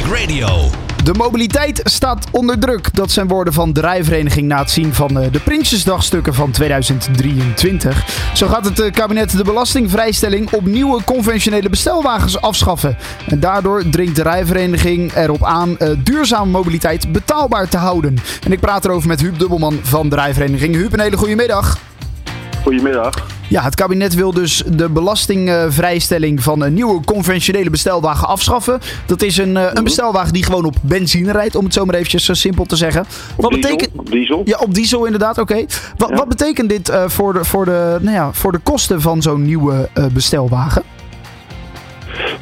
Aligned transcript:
Radio. 0.00 0.46
De 1.04 1.14
mobiliteit 1.14 1.80
staat 1.84 2.26
onder 2.30 2.58
druk. 2.58 2.94
Dat 2.94 3.10
zijn 3.10 3.28
woorden 3.28 3.52
van 3.52 3.72
de 3.72 3.80
rijvereniging 3.80 4.48
na 4.48 4.58
het 4.58 4.70
zien 4.70 4.94
van 4.94 5.20
eh, 5.20 5.32
de 5.32 5.40
Prinsjesdagstukken 5.40 6.34
van 6.34 6.50
2023. 6.50 8.04
Zo 8.34 8.46
gaat 8.46 8.64
het 8.64 8.80
eh, 8.80 8.92
kabinet 8.92 9.36
de 9.36 9.44
belastingvrijstelling 9.44 10.52
op 10.52 10.66
nieuwe 10.66 11.04
conventionele 11.04 11.68
bestelwagens 11.68 12.40
afschaffen. 12.40 12.96
En 13.28 13.40
daardoor 13.40 13.88
dringt 13.90 14.16
de 14.16 14.22
rijvereniging 14.22 15.12
erop 15.12 15.44
aan 15.44 15.76
uh, 15.78 15.88
duurzame 15.98 16.50
mobiliteit 16.50 17.12
betaalbaar 17.12 17.68
te 17.68 17.76
houden. 17.76 18.18
En 18.44 18.52
ik 18.52 18.60
praat 18.60 18.84
erover 18.84 19.08
met 19.08 19.20
Huub 19.20 19.38
Dubbelman 19.38 19.78
van 19.82 20.08
de 20.08 20.16
rijvereniging. 20.16 20.74
Huub, 20.74 20.92
een 20.92 21.00
hele 21.00 21.16
goede 21.16 21.34
middag. 21.34 21.91
Goedemiddag. 22.62 23.26
Ja, 23.48 23.62
het 23.62 23.74
kabinet 23.74 24.14
wil 24.14 24.32
dus 24.32 24.62
de 24.66 24.88
belastingvrijstelling 24.88 26.42
van 26.42 26.62
een 26.62 26.74
nieuwe 26.74 27.04
conventionele 27.04 27.70
bestelwagen 27.70 28.28
afschaffen. 28.28 28.80
Dat 29.06 29.22
is 29.22 29.36
een, 29.36 29.76
een 29.76 29.84
bestelwagen 29.84 30.32
die 30.32 30.44
gewoon 30.44 30.64
op 30.64 30.74
benzine 30.82 31.32
rijdt, 31.32 31.54
om 31.54 31.64
het 31.64 31.74
zo 31.74 31.84
maar 31.84 31.94
eventjes 31.94 32.40
simpel 32.40 32.64
te 32.64 32.76
zeggen. 32.76 33.00
Op 33.36 33.42
wat 33.42 33.50
diesel? 33.50 33.70
betekent... 33.70 33.98
Op 33.98 34.10
diesel? 34.10 34.42
Ja, 34.44 34.58
op 34.58 34.74
diesel 34.74 35.04
inderdaad, 35.04 35.38
oké. 35.38 35.64
Wat, 35.96 36.10
wat, 36.10 36.28
betekent 36.28 36.68
dit 36.68 36.90
uh, 36.90 37.08
voor, 37.08 37.32
de, 37.32 37.44
voor, 37.44 37.64
de, 37.64 37.98
nou 38.00 38.16
ja, 38.16 38.32
voor 38.32 38.52
de 38.52 38.58
kosten 38.58 39.00
van 39.00 39.22
zo'n 39.22 39.42
nieuwe 39.42 39.88
uh, 39.94 40.06
bestelwagen? 40.06 40.82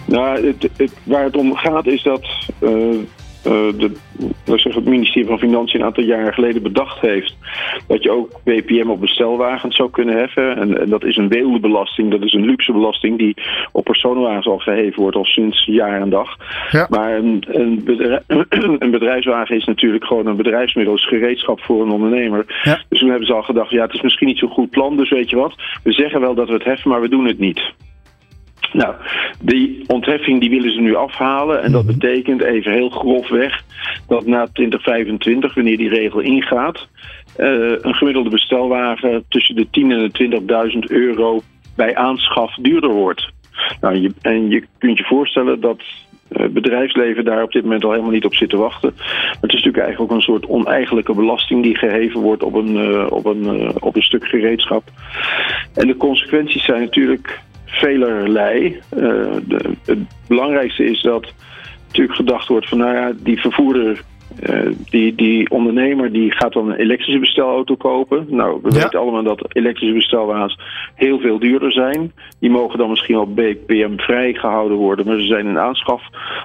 Nou, 0.05 0.47
het, 0.47 0.69
het, 0.77 0.93
waar 1.03 1.25
het 1.25 1.37
om 1.37 1.57
gaat 1.57 1.87
is 1.87 2.03
dat 2.03 2.27
uh, 2.59 2.99
de, 3.43 3.91
zeg, 4.45 4.75
het 4.75 4.85
ministerie 4.85 5.29
van 5.29 5.39
Financiën 5.39 5.81
een 5.81 5.87
aantal 5.87 6.05
jaren 6.05 6.35
geleden 6.35 6.63
bedacht 6.63 7.01
heeft 7.01 7.37
dat 7.87 8.03
je 8.03 8.11
ook 8.11 8.41
BPM 8.45 8.89
op 8.89 9.01
bestelwagens 9.01 9.77
zou 9.77 9.91
kunnen 9.91 10.17
heffen. 10.17 10.57
En, 10.57 10.81
en 10.81 10.89
dat 10.89 11.05
is 11.05 11.17
een 11.17 11.29
weeldebelasting, 11.29 12.11
dat 12.11 12.23
is 12.23 12.33
een 12.33 12.45
luxebelasting 12.45 13.19
die 13.19 13.35
op 13.73 13.85
personenwagens 13.85 14.47
al 14.47 14.59
geheven 14.59 15.03
wordt 15.03 15.17
al 15.17 15.25
sinds 15.25 15.65
jaar 15.65 16.01
en 16.01 16.11
dag. 16.11 16.37
Ja. 16.71 16.87
Maar 16.91 17.17
een, 17.17 17.45
een, 17.49 17.85
bedrijf, 17.85 18.23
een, 18.79 18.91
bedrijfswagen 18.91 19.57
is 19.57 19.65
natuurlijk 19.65 20.05
gewoon 20.05 20.27
een 20.27 20.37
bedrijfsmiddel, 20.37 20.95
is 20.95 21.09
gereedschap 21.09 21.61
voor 21.61 21.83
een 21.83 21.91
ondernemer. 21.91 22.61
Ja. 22.63 22.83
Dus 22.89 22.99
toen 22.99 23.09
hebben 23.09 23.27
ze 23.27 23.35
al 23.35 23.43
gedacht, 23.43 23.71
ja 23.71 23.83
het 23.83 23.95
is 23.95 24.03
misschien 24.03 24.29
niet 24.29 24.39
zo'n 24.39 24.49
goed 24.49 24.71
plan, 24.71 24.97
dus 24.97 25.11
weet 25.11 25.31
je 25.31 25.37
wat, 25.37 25.55
we 25.83 25.93
zeggen 25.93 26.21
wel 26.21 26.35
dat 26.35 26.49
we 26.49 26.55
het 26.55 26.65
heffen, 26.65 26.91
maar 26.91 27.01
we 27.01 27.09
doen 27.09 27.27
het 27.27 27.39
niet. 27.39 27.73
Nou, 28.73 28.95
die 29.41 29.85
ontheffing 29.87 30.41
die 30.41 30.51
willen 30.51 30.73
ze 30.73 30.81
nu 30.81 30.95
afhalen. 30.95 31.63
En 31.63 31.73
dat 31.73 31.87
betekent 31.87 32.43
even 32.43 32.73
heel 32.73 32.91
grofweg 32.91 33.63
dat 34.07 34.27
na 34.27 34.47
2025, 34.53 35.55
wanneer 35.55 35.77
die 35.77 35.89
regel 35.89 36.21
ingaat, 36.21 36.89
uh, 37.39 37.73
een 37.81 37.95
gemiddelde 37.95 38.31
bestelwagen 38.31 39.25
tussen 39.29 39.55
de 39.55 39.67
10 39.71 39.91
en 39.93 40.11
de 40.13 40.71
20.000 40.73 40.79
euro 40.79 41.41
bij 41.77 41.97
aanschaf 41.97 42.55
duurder 42.55 42.91
wordt. 42.91 43.29
Nou, 43.81 43.97
je, 43.97 44.13
en 44.23 44.51
je 44.51 44.65
kunt 44.79 44.99
je 44.99 45.05
voorstellen 45.05 45.61
dat 45.61 45.83
uh, 46.29 46.47
bedrijfsleven 46.47 47.25
daar 47.25 47.43
op 47.43 47.53
dit 47.53 47.63
moment 47.63 47.85
al 47.85 47.91
helemaal 47.91 48.13
niet 48.13 48.25
op 48.25 48.35
zit 48.35 48.51
te 48.51 48.57
wachten. 48.57 48.93
Maar 48.97 49.39
het 49.41 49.53
is 49.53 49.63
natuurlijk 49.63 49.85
eigenlijk 49.85 50.13
ook 50.13 50.17
een 50.17 50.25
soort 50.25 50.47
oneigenlijke 50.47 51.15
belasting 51.15 51.63
die 51.63 51.77
geheven 51.77 52.21
wordt 52.21 52.43
op 52.43 52.55
een, 52.55 52.77
uh, 52.77 53.07
op 53.11 53.25
een, 53.25 53.73
op 53.83 53.97
een 53.97 54.03
stuk 54.03 54.27
gereedschap. 54.27 54.83
En 55.75 55.87
de 55.87 55.97
consequenties 55.97 56.65
zijn 56.65 56.81
natuurlijk 56.81 57.41
velerlei. 57.71 58.81
Uh, 58.97 59.01
de, 59.47 59.71
het 59.85 59.99
belangrijkste 60.29 60.85
is 60.85 61.03
dat 61.03 61.33
natuurlijk 61.87 62.17
gedacht 62.17 62.49
wordt 62.49 62.69
van 62.69 62.79
nou 62.79 62.95
ja, 62.95 63.13
die 63.23 63.41
vervoerder, 63.41 64.03
uh, 64.49 64.73
die, 64.91 65.15
die 65.15 65.51
ondernemer 65.51 66.13
die 66.13 66.33
gaat 66.33 66.53
dan 66.53 66.71
een 66.71 66.79
elektrische 66.79 67.21
bestelauto 67.21 67.77
kopen. 67.77 68.27
Nou, 68.29 68.59
we 68.63 68.71
ja. 68.73 68.83
weten 68.83 68.99
allemaal 68.99 69.23
dat 69.23 69.47
elektrische 69.49 69.95
bestelwagens 69.95 70.59
heel 70.95 71.19
veel 71.19 71.39
duurder 71.39 71.73
zijn. 71.73 72.13
Die 72.39 72.51
mogen 72.51 72.79
dan 72.79 72.91
misschien 72.91 73.15
wel 73.15 73.33
BPM 73.33 73.97
vrij 73.97 74.35
gehouden 74.35 74.77
worden, 74.77 75.07
maar 75.07 75.19
ze 75.19 75.27
zijn 75.27 75.47
in 75.47 75.59
aanschaf 75.59 76.03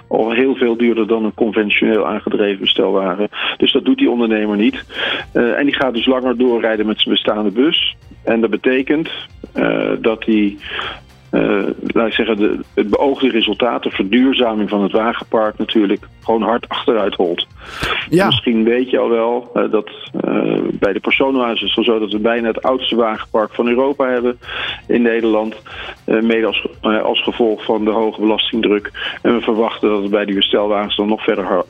al 0.07 0.31
heel 0.31 0.55
veel 0.55 0.77
duurder 0.77 1.07
dan 1.07 1.25
een 1.25 1.33
conventioneel 1.33 2.07
aangedreven 2.07 2.59
bestelwagen. 2.59 3.29
Dus 3.57 3.71
dat 3.71 3.85
doet 3.85 3.97
die 3.97 4.09
ondernemer 4.09 4.57
niet. 4.57 4.85
Uh, 5.33 5.57
en 5.59 5.65
die 5.65 5.75
gaat 5.75 5.93
dus 5.93 6.05
langer 6.05 6.37
doorrijden 6.37 6.85
met 6.85 6.99
zijn 6.99 7.13
bestaande 7.13 7.51
bus. 7.51 7.95
En 8.23 8.41
dat 8.41 8.50
betekent 8.50 9.09
uh, 9.55 9.91
dat 10.00 10.25
hij 10.25 10.35
uh, 10.35 10.57
laat 11.88 12.08
ik 12.08 12.13
zeggen, 12.13 12.38
de, 12.38 12.59
het 12.74 12.90
beoogde 12.90 13.30
resultaat, 13.30 13.84
de 13.84 13.90
verduurzaming 13.90 14.69
van 14.69 14.84
het 14.84 14.91
wagenpark 14.91 15.58
natuurlijk 15.58 16.08
gewoon 16.25 16.41
hard 16.41 16.69
achteruit 16.69 17.16
holt. 17.16 17.47
Ja. 18.09 18.25
Misschien 18.25 18.63
weet 18.63 18.90
je 18.90 19.00
al 19.00 19.09
wel 19.09 19.52
uh, 19.53 19.72
dat 19.72 19.90
uh, 20.25 20.58
bij 20.72 20.94
de 20.94 21.00
personenwagens 21.00 21.62
is 21.62 21.75
het 21.75 21.86
zo 21.86 22.00
dat 22.00 22.12
we 22.12 22.19
bijna 22.19 22.47
het 22.47 22.62
oudste 22.62 22.96
wagenpark 22.96 23.53
van 23.53 23.68
Europa 23.68 24.08
hebben 24.08 24.40
in 24.88 25.02
Nederland. 25.02 25.56
mede 26.06 26.46
als, 26.46 26.68
als 26.81 27.24
gevolg 27.24 27.63
van 27.63 27.86
de 27.86 27.92
hoge 27.92 28.22
belastingdruk. 28.22 28.92
En 29.22 29.36
we 29.36 29.42
verwachten 29.42 29.90
dat 29.90 30.02
het 30.02 30.12
bij 30.12 30.25
die 30.25 30.36
bestelwagens 30.36 30.96
dan 30.96 31.07
nog 31.07 31.24
verder 31.24 31.66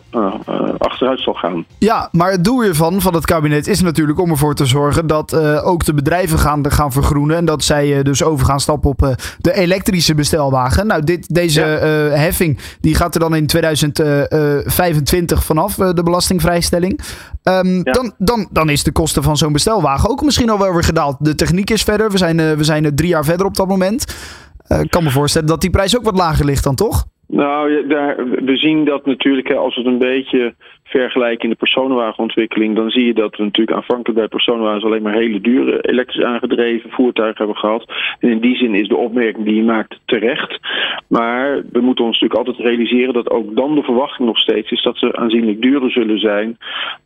achteruit 0.78 1.20
zal 1.20 1.34
gaan. 1.34 1.66
Ja, 1.80 2.10
maar 2.12 2.32
het 2.32 2.44
doel 2.44 2.62
hiervan, 2.62 3.02
van 3.02 3.14
het 3.14 3.26
kabinet, 3.26 3.68
is 3.68 3.82
natuurlijk 3.82 4.20
om 4.20 4.30
ervoor 4.30 4.56
te 4.56 4.66
zorgen 4.66 5.08
dat 5.08 5.36
ook 5.64 5.86
de 5.86 5.94
bedrijven 5.94 6.38
gaan, 6.38 6.72
gaan 6.72 6.92
vergroenen. 6.92 7.38
En 7.38 7.46
dat 7.46 7.64
zij 7.64 8.04
dus 8.04 8.24
over 8.24 8.46
gaan 8.46 8.60
stappen 8.60 8.90
op 8.90 9.16
de 9.40 9.52
elektrische 9.56 10.16
bestelwagen. 10.16 10.88
Nou, 10.88 11.04
dit, 11.04 11.34
deze 11.34 11.62
ja. 11.62 12.08
uh, 12.08 12.14
heffing 12.14 12.60
die 12.80 12.96
gaat 12.96 13.14
er 13.14 13.20
dan 13.20 13.36
in 13.36 13.48
2025 13.48 15.44
vanaf, 15.44 15.78
uh, 15.78 15.94
de 15.94 16.04
belastingvrijstelling. 16.04 17.00
Um, 17.44 17.76
ja. 17.76 17.82
dan, 17.84 18.14
dan, 18.18 18.48
dan 18.52 18.70
is 18.70 18.84
de 18.84 18.92
kosten 18.92 19.24
van 19.24 19.38
zo'n 19.38 19.54
bestelwagen 19.54 20.10
ook 20.10 20.24
misschien 20.24 20.50
al 20.50 20.60
wel 20.60 20.74
weer 20.74 20.84
gedaald. 20.84 21.16
De 21.20 21.36
techniek 21.36 21.70
is 21.70 21.84
verder. 21.84 22.12
We 22.12 22.18
zijn, 22.18 22.58
we 22.58 22.64
zijn 22.64 22.96
drie 22.96 23.10
jaar 23.10 23.26
verder 23.26 23.46
op 23.46 23.56
dat 23.56 23.68
moment. 23.68 24.16
Ik 24.68 24.90
kan 24.90 25.04
me 25.04 25.12
voorstellen 25.12 25.48
dat 25.48 25.62
die 25.62 25.70
prijs 25.70 25.98
ook 25.98 26.04
wat 26.04 26.18
lager 26.18 26.46
ligt 26.46 26.64
dan, 26.64 26.76
toch? 26.76 27.06
Nou, 27.28 27.88
we 28.46 28.58
zien 28.58 28.86
dat 28.86 29.06
natuurlijk 29.06 29.52
als 29.52 29.75
het 29.75 29.86
een 29.86 29.97
beetje 29.97 30.53
vergelijken 30.84 31.44
in 31.44 31.50
de 31.50 31.56
personenwagenontwikkeling, 31.56 32.75
dan 32.75 32.90
zie 32.90 33.06
je 33.06 33.13
dat 33.13 33.36
we 33.36 33.44
natuurlijk 33.44 33.78
aanvankelijk 33.78 34.19
bij 34.19 34.28
personenwagens 34.28 34.84
alleen 34.84 35.02
maar 35.02 35.13
hele 35.13 35.41
dure 35.41 35.81
elektrisch 35.81 36.24
aangedreven 36.24 36.90
voertuigen 36.90 37.38
hebben 37.38 37.58
gehad. 37.58 37.86
En 38.19 38.30
in 38.30 38.40
die 38.40 38.56
zin 38.56 38.75
is 38.75 38.88
de 38.88 38.96
opmerking 38.96 39.46
die 39.46 39.56
je 39.56 39.63
maakt 39.63 40.00
terecht. 40.06 40.59
Maar 41.08 41.63
we 41.72 41.81
moeten 41.81 42.06
ons 42.06 42.19
natuurlijk 42.19 42.47
altijd 42.47 42.68
realiseren 42.68 43.13
dat 43.13 43.30
ook 43.30 43.56
dan 43.56 43.75
de 43.75 43.84
verwachting 43.84 44.28
nog 44.28 44.38
steeds 44.38 44.72
is 44.72 44.84
dat 44.84 44.97
ze 44.97 45.16
aanzienlijk 45.16 45.62
duurder 45.62 45.92
zullen 45.92 46.19
zijn 46.19 46.57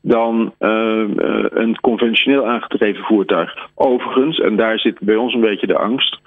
dan 0.02 0.54
uh, 0.60 0.70
uh, 0.70 1.46
een 1.50 1.80
conventioneel 1.80 2.48
aangedreven 2.48 3.04
voertuig. 3.04 3.58
Overigens, 3.76 4.40
en 4.40 4.56
daar 4.56 4.80
zit 4.80 5.00
bij 5.00 5.16
ons 5.16 5.34
een 5.34 5.42
beetje 5.42 5.68
de 5.68 5.78
angst. 5.78 6.20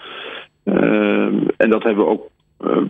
Uh, 0.64 1.26
en 1.56 1.70
dat 1.70 1.82
hebben 1.82 2.04
we 2.04 2.10
ook 2.10 2.30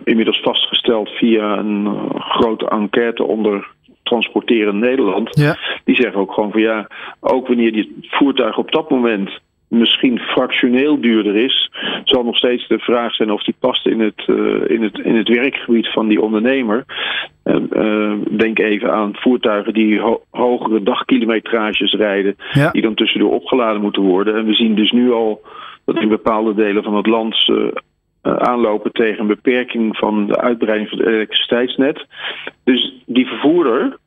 inmiddels 0.03 0.41
vastgesteld 0.41 1.09
via 1.09 1.57
een 1.57 1.85
uh, 1.85 2.19
grote 2.19 2.67
enquête 2.67 3.23
onder 3.23 3.67
transporteren 4.03 4.79
Nederland. 4.79 5.37
Ja. 5.39 5.57
Die 5.83 5.95
zeggen 5.95 6.19
ook 6.19 6.33
gewoon 6.33 6.51
van 6.51 6.61
ja, 6.61 6.87
ook 7.19 7.47
wanneer 7.47 7.71
die 7.71 7.95
voertuig 8.01 8.57
op 8.57 8.71
dat 8.71 8.89
moment 8.89 9.39
misschien 9.67 10.19
fractioneel 10.19 11.01
duurder 11.01 11.35
is, 11.35 11.71
zal 12.03 12.23
nog 12.23 12.37
steeds 12.37 12.67
de 12.67 12.79
vraag 12.79 13.15
zijn 13.15 13.31
of 13.31 13.43
die 13.43 13.55
past 13.59 13.87
in 13.87 13.99
het, 13.99 14.23
uh, 14.27 14.69
in 14.69 14.83
het, 14.83 14.99
in 14.99 15.15
het 15.15 15.27
werkgebied 15.27 15.87
van 15.87 16.07
die 16.07 16.21
ondernemer. 16.21 16.85
Uh, 17.43 17.55
uh, 17.71 18.13
denk 18.29 18.59
even 18.59 18.93
aan 18.93 19.11
voertuigen 19.13 19.73
die 19.73 19.99
ho 19.99 20.23
hogere 20.31 20.83
dagkilometrages 20.83 21.93
rijden, 21.93 22.35
ja. 22.51 22.71
die 22.71 22.81
dan 22.81 22.93
tussendoor 22.93 23.31
opgeladen 23.31 23.81
moeten 23.81 24.01
worden. 24.01 24.35
En 24.35 24.45
we 24.45 24.53
zien 24.53 24.75
dus 24.75 24.91
nu 24.91 25.11
al 25.11 25.41
dat 25.85 25.95
in 25.95 26.07
bepaalde 26.07 26.53
delen 26.53 26.83
van 26.83 26.95
het 26.95 27.07
land 27.07 27.35
aanlopen 28.23 28.91
tegen 28.91 29.19
een 29.19 29.27
beperking 29.27 29.97
van 29.97 30.27
de 30.27 30.37
uitbreiding 30.37 30.89
van 30.89 30.97
het 30.99 31.07
elektriciteitsnet. 31.07 32.05
Dus 32.63 33.03
die 33.05 33.27
vervoerder, 33.27 33.97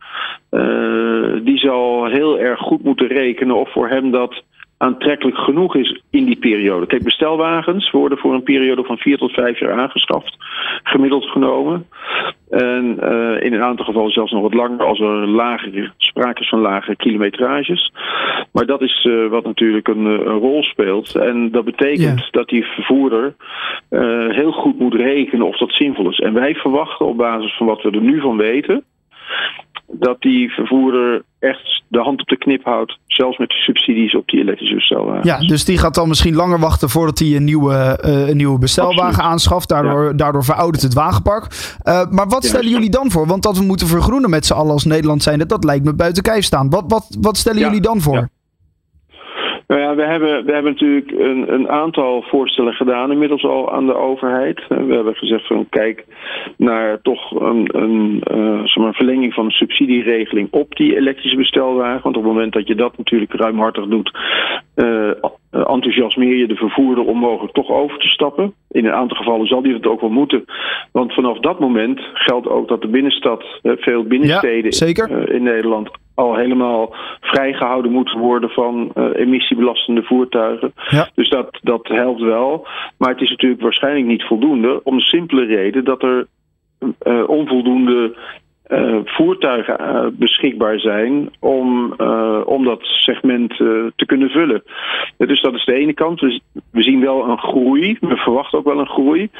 uh, 0.51 1.45
die 1.45 1.59
zal 1.59 2.07
heel 2.07 2.39
erg 2.39 2.59
goed 2.59 2.83
moeten 2.83 3.07
rekenen 3.07 3.57
of 3.57 3.73
voor 3.73 3.89
hem 3.89 4.11
dat 4.11 4.43
aantrekkelijk 4.79 5.37
genoeg 5.37 5.77
is 5.77 6.03
in 6.11 6.25
die 6.25 6.39
periode. 6.39 6.87
Kijk, 6.87 7.03
bestelwagens 7.03 7.91
worden 7.91 8.19
voor 8.19 8.35
een 8.35 8.43
periode 8.43 8.85
van 8.85 8.99
vier 8.99 9.19
tot 9.19 9.33
vijf 9.33 9.59
jaar 9.59 9.81
aangeschaft, 9.81 10.37
gemiddeld 10.83 11.25
genomen. 11.25 11.87
In 13.47 13.53
een 13.53 13.63
aantal 13.63 13.85
gevallen 13.85 14.11
zelfs 14.11 14.33
nog 14.33 14.43
wat 14.43 14.55
langer 14.55 14.85
als 14.85 15.01
er 15.01 15.29
lagere, 15.29 15.91
sprake 15.97 16.41
is 16.41 16.49
van 16.49 16.61
lagere 16.61 16.97
kilometrages. 16.97 17.93
Maar 18.53 18.67
dat 18.67 18.83
is 18.83 19.05
uh, 19.05 19.29
wat 19.29 19.45
natuurlijk 19.45 19.89
een, 19.89 20.05
een, 20.05 20.39
rol 20.39 20.63
speelt. 20.63 21.15
En 21.15 21.51
dat 21.51 21.65
betekent 21.65 22.29
dat 22.31 22.49
die 22.49 22.65
vervoerder 22.65 23.35
uh, 23.91 24.29
heel 24.29 24.53
goed 24.53 24.79
moet 24.79 24.95
rekenen 24.95 25.47
of 25.47 25.57
dat 25.57 25.73
zinvol 25.73 26.11
is. 26.11 26.19
En 26.19 26.33
wij 26.33 26.55
verwachten 26.55 27.07
op 27.07 27.17
basis 27.17 27.57
van 27.57 27.67
wat 27.67 27.83
we 27.83 27.91
er 27.91 28.01
nu 28.01 28.21
van 28.21 28.37
weten 28.37 28.85
dat 29.93 30.21
die 30.21 30.51
vervoerder 30.51 31.23
echt 31.39 31.83
de 31.89 31.99
hand 31.99 32.21
op 32.21 32.29
de 32.29 32.37
knip 32.37 32.65
houdt, 32.65 32.99
zelfs 33.07 33.39
met 33.39 33.49
de 33.49 33.55
subsidies 33.55 34.17
op 34.17 34.29
die 34.29 34.41
elektrische 34.41 34.75
bestelwagens. 34.75 35.27
Ja, 35.27 35.39
dus 35.39 35.65
die 35.65 35.79
gaat 35.79 35.95
dan 35.95 36.09
misschien 36.09 36.35
langer 36.35 36.59
wachten 36.59 36.91
voordat 36.91 37.19
hij 37.19 37.37
een 37.37 37.45
nieuwe, 37.45 38.01
uh, 38.05 38.29
een 38.29 38.37
nieuwe 38.37 38.59
bestelwagen 38.59 39.05
Absoluut. 39.05 39.31
aanschaft. 39.31 39.69
Daardoor, 39.69 40.05
ja. 40.05 40.13
daardoor 40.13 40.45
veroudert 40.45 40.83
het 40.83 40.95
wagenpark. 40.95 41.45
Uh, 41.85 42.11
maar 42.11 42.29
wat 42.29 42.45
stellen 42.45 42.67
ja, 42.67 42.73
jullie 42.73 42.91
dan 42.91 43.11
voor? 43.11 43.27
Want 43.27 43.43
dat 43.43 43.59
we 43.59 43.65
moeten 43.65 43.87
vergroenen 43.87 44.31
met 44.31 44.47
z'n 44.47 44.53
allen 44.53 44.73
als 44.73 44.85
Nederland 44.85 45.23
zijn, 45.23 45.39
dat 45.39 45.65
lijkt 45.65 45.85
me 45.85 45.95
buiten 45.95 46.23
kijf 46.23 46.45
staan. 46.45 46.71
Wat, 46.71 46.85
wat, 46.89 47.17
wat 47.21 47.37
stellen 47.37 47.59
ja. 47.59 47.67
jullie 47.67 47.81
dan 47.81 48.01
voor? 48.01 48.29
Nou 49.67 49.81
ja, 49.81 49.95
we 49.95 50.03
hebben, 50.03 50.45
we 50.45 50.53
hebben 50.53 50.73
natuurlijk 50.73 51.11
een, 51.11 51.53
een, 51.53 51.69
aantal 51.69 52.23
voorstellen 52.23 52.73
gedaan, 52.73 53.13
inmiddels 53.13 53.45
al 53.45 53.73
aan 53.73 53.87
de 53.87 53.95
overheid. 53.95 54.65
We 54.69 54.95
hebben 54.95 55.15
gezegd 55.15 55.47
van 55.47 55.69
kijk 55.69 56.05
naar 56.57 57.01
toch 57.03 57.41
een, 57.41 57.69
een 57.73 58.23
uh, 58.33 58.61
een 58.65 58.95
verlenging 58.95 59.35
van 59.35 59.47
de 59.47 59.53
subsidieregeling 59.53 60.49
op 60.51 60.77
die 60.77 60.97
elektrische 60.97 61.37
bestelwagen. 61.37 62.03
Want 62.03 62.17
op 62.17 62.23
het 62.23 62.33
moment 62.33 62.53
dat 62.53 62.67
je 62.67 62.75
dat 62.75 62.97
natuurlijk 62.97 63.33
ruimhartig 63.33 63.87
doet, 63.87 64.19
uh, 64.77 65.11
enthousiasmeer 65.51 66.37
je 66.37 66.47
de 66.47 66.55
vervoerder 66.55 67.05
om 67.05 67.19
mogelijk 67.19 67.55
toch 67.55 67.71
over 67.71 67.99
te 67.99 68.09
stappen. 68.09 68.55
In 68.71 68.85
een 68.85 68.93
aantal 68.93 69.17
gevallen 69.17 69.47
zal 69.47 69.63
die 69.63 69.75
het 69.75 69.87
ook 69.87 70.01
wel 70.01 70.11
moeten. 70.11 70.45
Want 70.93 71.15
vanaf 71.15 71.39
dat 71.39 71.61
moment 71.61 72.01
geldt 72.15 72.49
ook 72.49 72.69
dat 72.69 72.83
de 72.83 72.89
binnenstad, 72.89 73.45
veel 73.63 74.03
binnensteden 74.03 74.73
in 75.29 75.43
Nederland 75.43 75.91
al 76.15 76.37
helemaal 76.37 76.95
vrijgehouden 77.21 77.93
moeten 77.93 78.19
worden 78.19 78.51
van 78.51 78.93
emissiebelastende 79.15 80.03
voertuigen. 80.03 80.73
Ja. 80.89 81.09
Dus 81.15 81.29
dat, 81.29 81.59
dat 81.63 81.89
helpt 81.89 82.21
wel. 82.21 82.67
Maar 82.99 83.11
het 83.11 83.21
is 83.21 83.31
natuurlijk 83.31 83.63
waarschijnlijk 83.63 84.07
niet 84.07 84.23
voldoende. 84.23 84.81
Om 84.83 84.97
de 84.97 85.05
simpele 85.05 85.45
reden 85.45 85.85
dat 85.85 86.03
er 86.03 86.27
uh, 87.03 87.29
onvoldoende 87.29 88.17
uh, 88.69 88.99
voertuigen 89.05 89.77
uh, 89.81 90.07
beschikbaar 90.13 90.79
zijn 90.79 91.31
om, 91.41 91.95
uh, 91.99 92.41
om 92.45 92.65
dat 92.65 92.79
segment 92.83 93.57
te 93.97 94.07
kunnen 94.07 94.31
vullen. 94.31 94.63
Dus 95.17 95.41
dat 95.41 95.55
is 95.55 95.65
de 95.65 95.75
ene 95.75 95.95
kant. 95.95 96.21
We 96.71 96.83
zien 96.83 97.01
wel 97.01 97.29
een 97.29 97.39
groei. 97.39 97.97
We 98.01 98.17
verwachten 98.17 98.59
ook 98.59 98.65
wel 98.65 98.79
een 98.79 98.89
groei. 98.89 99.31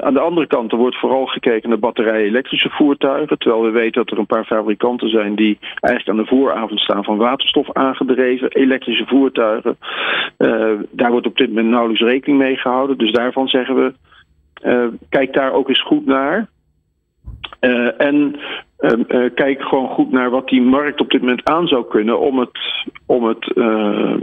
aan 0.00 0.14
de 0.14 0.20
andere 0.20 0.46
kant 0.46 0.72
er 0.72 0.78
wordt 0.78 0.98
vooral 0.98 1.26
gekeken 1.26 1.68
naar 1.68 1.78
batterij-elektrische 1.78 2.70
voertuigen. 2.70 3.38
Terwijl 3.38 3.62
we 3.62 3.70
weten 3.70 4.02
dat 4.04 4.10
er 4.10 4.18
een 4.18 4.26
paar 4.26 4.44
fabrikanten 4.44 5.08
zijn 5.08 5.34
die 5.34 5.58
eigenlijk 5.80 6.18
aan 6.18 6.24
de 6.24 6.30
vooravond 6.36 6.80
staan 6.80 7.04
van 7.04 7.16
waterstof 7.16 7.72
aangedreven 7.72 8.50
elektrische 8.50 9.06
voertuigen. 9.06 9.76
daar 10.90 11.10
wordt 11.10 11.26
op 11.26 11.36
dit 11.36 11.48
moment 11.48 11.68
nauwelijks 11.68 12.02
rekening 12.02 12.38
mee 12.38 12.56
gehouden. 12.56 12.98
Dus 12.98 13.12
daarvan 13.12 13.48
zeggen 13.48 13.74
we. 13.74 13.92
kijk 15.08 15.32
daar 15.32 15.52
ook 15.52 15.68
eens 15.68 15.82
goed 15.82 16.06
naar. 16.06 16.48
Uh, 17.60 18.00
en 18.00 18.36
uh, 18.78 19.30
kijk 19.34 19.62
gewoon 19.62 19.88
goed 19.88 20.10
naar 20.10 20.30
wat 20.30 20.48
die 20.48 20.62
markt 20.62 21.00
op 21.00 21.10
dit 21.10 21.20
moment 21.20 21.44
aan 21.44 21.66
zou 21.66 21.84
kunnen 21.88 22.20
om 22.20 22.38
het, 22.38 22.84
om 23.06 23.24
het 23.24 23.52
uh, 23.54 24.14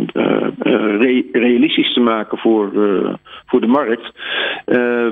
re 1.00 1.26
realistisch 1.32 1.94
te 1.94 2.00
maken 2.00 2.38
voor, 2.38 2.72
voor 3.46 3.62
de 3.62 3.68
markt. 3.68 4.12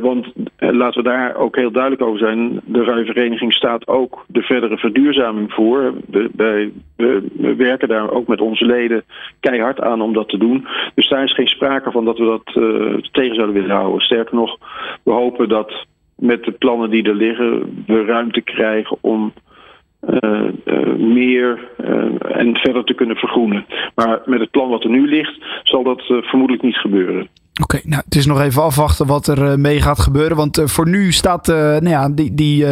want 0.01 0.33
laten 0.57 1.03
we 1.03 1.09
daar 1.09 1.35
ook 1.35 1.55
heel 1.55 1.71
duidelijk 1.71 2.01
over 2.01 2.19
zijn. 2.19 2.61
De 2.65 2.83
Ruivereniging 2.83 3.53
staat 3.53 3.87
ook 3.87 4.25
de 4.27 4.41
verdere 4.41 4.77
verduurzaming 4.77 5.53
voor. 5.53 5.93
We, 6.09 6.29
we, 6.35 6.71
we, 6.95 7.55
werken 7.55 7.87
daar 7.87 8.11
ook 8.11 8.27
met 8.27 8.41
onze 8.41 8.65
leden 8.65 9.03
keihard 9.39 9.81
aan 9.81 10.01
om 10.01 10.13
dat 10.13 10.29
te 10.29 10.37
doen. 10.37 10.67
Dus 10.95 11.09
daar 11.09 11.23
is 11.23 11.33
geen 11.33 11.47
sprake 11.47 11.91
van 11.91 12.05
dat 12.05 12.17
we 12.17 12.25
dat 12.25 12.53
tegen 13.11 13.35
zouden 13.35 13.55
willen 13.55 13.75
houden. 13.75 14.01
Sterker 14.01 14.35
nog, 14.35 14.57
we 15.03 15.11
hopen 15.11 15.49
dat 15.49 15.85
met 16.15 16.43
de 16.43 16.51
plannen 16.51 16.89
die 16.89 17.03
er 17.03 17.15
liggen, 17.15 17.83
we 17.87 18.05
ruimte 18.05 18.41
krijgen 18.41 18.97
om 19.01 19.33
uh, 20.09 20.49
uh, 20.65 20.95
meer 20.95 21.69
uh, 21.79 22.37
en 22.37 22.55
verder 22.55 22.83
te 22.83 22.93
kunnen 22.93 23.15
vergroenen. 23.15 23.65
Maar 23.95 24.21
met 24.25 24.39
het 24.39 24.51
plan 24.51 24.69
wat 24.69 24.83
er 24.83 24.89
nu 24.89 25.07
ligt, 25.07 25.43
zal 25.63 25.83
dat 25.83 26.01
vermoedelijk 26.01 26.63
niet 26.63 26.77
gebeuren. 26.77 27.27
Oké, 27.61 27.79
nou, 27.83 28.01
het 28.05 28.15
is 28.15 28.25
nog 28.25 28.41
even 28.41 28.63
afwachten 28.63 29.07
wat 29.07 29.27
er 29.27 29.59
mee 29.59 29.81
gaat 29.81 29.99
gebeuren. 29.99 30.37
Want 30.37 30.61
voor 30.65 30.89
nu 30.89 31.11
staat 31.11 31.47
nou 31.47 31.89
ja, 31.89 32.09
die, 32.09 32.33
die, 32.33 32.65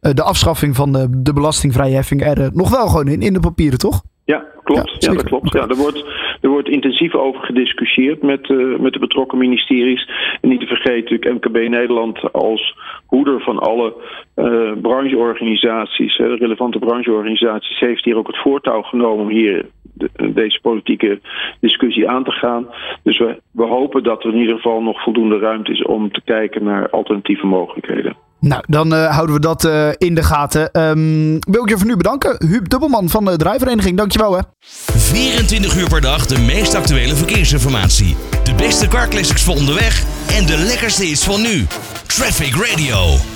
de 0.00 0.22
afschaffing 0.22 0.76
van 0.76 0.92
de, 0.92 1.06
de 1.10 1.32
belastingvrije 1.32 1.94
heffing 1.94 2.24
er 2.24 2.50
nog 2.52 2.70
wel 2.70 2.86
gewoon 2.86 3.08
in, 3.08 3.20
in 3.20 3.32
de 3.32 3.40
papieren, 3.40 3.78
toch? 3.78 4.02
Ja, 4.24 4.44
klopt. 4.62 4.96
Ja, 4.98 5.10
ja 5.10 5.16
dat 5.16 5.24
klopt. 5.24 5.52
Ja, 5.52 5.68
er, 5.68 5.76
wordt, 5.76 6.04
er 6.40 6.48
wordt 6.48 6.68
intensief 6.68 7.14
over 7.14 7.40
gediscussieerd 7.40 8.22
met, 8.22 8.48
uh, 8.48 8.78
met 8.78 8.92
de 8.92 8.98
betrokken 8.98 9.38
ministeries. 9.38 10.10
En 10.40 10.48
niet 10.48 10.60
te 10.60 10.66
vergeten, 10.66 11.12
natuurlijk 11.12 11.44
MKB 11.44 11.68
Nederland 11.68 12.32
als 12.32 12.76
hoeder 13.06 13.40
van 13.40 13.58
alle 13.58 13.94
uh, 14.36 14.72
brancheorganisaties, 14.82 16.16
de 16.16 16.34
relevante 16.34 16.78
brancheorganisaties, 16.78 17.78
heeft 17.78 18.04
hier 18.04 18.16
ook 18.16 18.26
het 18.26 18.38
voortouw 18.38 18.82
genomen 18.82 19.24
om 19.24 19.30
hier 19.30 19.66
de, 19.94 20.32
deze 20.32 20.60
politieke 20.60 21.20
discussie 21.60 22.08
aan 22.08 22.24
te 22.24 22.32
gaan. 22.32 22.66
Dus 23.02 23.18
we, 23.18 23.40
we 23.50 23.64
hopen 23.64 24.02
dat 24.02 24.24
er 24.24 24.32
in 24.32 24.40
ieder 24.40 24.56
geval 24.56 24.82
nog 24.82 25.02
voldoende 25.02 25.38
ruimte 25.38 25.72
is 25.72 25.82
om 25.82 26.12
te 26.12 26.22
kijken 26.24 26.64
naar 26.64 26.90
alternatieve 26.90 27.46
mogelijkheden. 27.46 28.16
Nou, 28.44 28.62
dan 28.66 28.94
uh, 28.94 29.14
houden 29.14 29.34
we 29.34 29.40
dat 29.40 29.64
uh, 29.64 29.88
in 29.98 30.14
de 30.14 30.22
gaten. 30.22 30.80
Um, 30.80 31.38
wil 31.38 31.62
ik 31.62 31.68
je 31.68 31.76
voor 31.76 31.86
nu 31.86 31.96
bedanken. 31.96 32.36
Huub 32.38 32.68
Dubbelman 32.68 33.08
van 33.08 33.24
de 33.24 33.36
Drijvereniging, 33.36 33.96
dankjewel 33.96 34.36
hè. 34.36 34.40
24 34.60 35.76
uur 35.76 35.88
per 35.88 36.00
dag 36.00 36.26
de 36.26 36.38
meest 36.38 36.74
actuele 36.74 37.16
verkeersinformatie. 37.16 38.16
De 38.44 38.54
beste 38.54 38.88
car 38.88 39.08
voor 39.24 39.54
onderweg 39.54 40.04
en 40.32 40.46
de 40.46 40.56
lekkerste 40.56 41.06
is 41.06 41.24
van 41.24 41.42
nu. 41.42 41.66
Traffic 42.06 42.54
Radio. 42.54 43.33